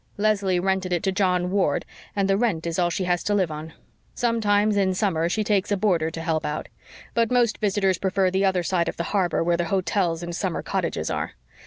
[0.17, 3.51] Leslie rented it to John Ward, and the rent is all she has to live
[3.51, 3.73] on.
[4.15, 6.69] Sometimes in summer she takes a boarder to help out.
[7.13, 10.63] But most visitors prefer the other side of the harbor where the hotels and summer
[10.63, 11.33] cottages are.